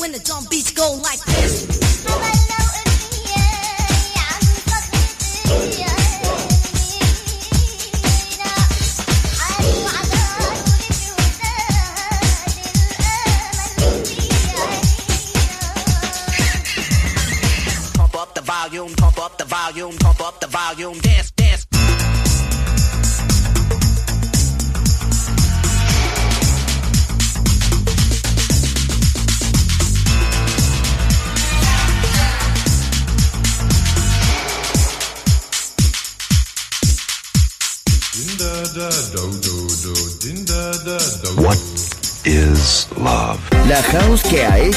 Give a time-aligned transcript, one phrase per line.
[0.00, 1.20] when the drum beats go like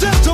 [0.00, 0.33] gentle.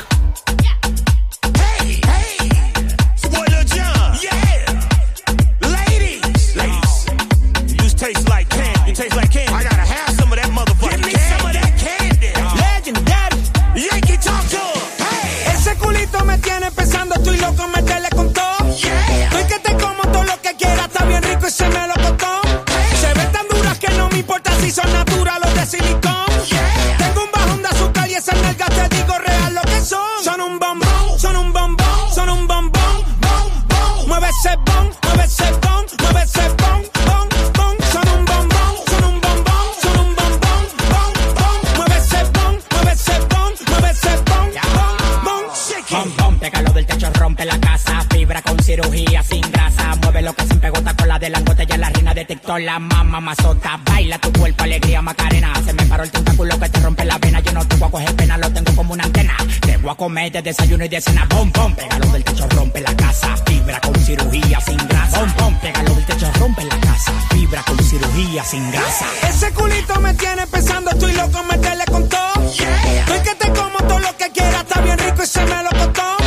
[52.59, 53.79] La mamá mazota.
[53.85, 55.53] Baila tu cuerpo, alegría, macarena.
[55.65, 57.39] Se me paró el tentáculo que te rompe la vena.
[57.39, 59.35] Yo no te voy a coger pena, lo tengo como una antena.
[59.61, 61.25] Te voy a comer de desayuno y de cena.
[61.29, 63.35] Bom, bom, pégalo del techo, rompe la casa.
[63.45, 65.19] Fibra con cirugía sin grasa.
[65.19, 67.13] Bom, bom, pégalo del techo, rompe la casa.
[67.29, 69.05] Fibra con cirugía sin grasa.
[69.29, 72.51] Ese culito me tiene pensando, estoy loco, meterle con todo.
[72.53, 72.99] Yeah.
[72.99, 75.69] Estoy que te como todo lo que quieras, está bien rico y se me lo
[75.69, 76.17] costó.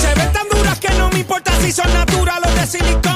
[0.00, 3.15] Se ven tan duras que no me importa si son naturales o de silicón.